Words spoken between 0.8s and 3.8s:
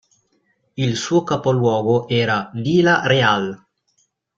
suo capoluogo era Vila Real.